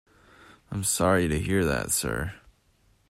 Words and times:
I 0.71 0.75
am 0.75 0.83
sorry 0.83 1.27
to 1.27 1.37
hear 1.37 1.63
that, 1.63 1.91
sir. 1.91 2.33